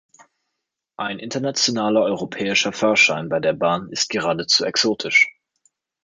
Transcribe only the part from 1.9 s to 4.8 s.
europäischer Fahrschein bei der Bahn ist geradezu